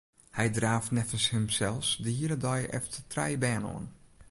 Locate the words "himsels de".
1.31-2.09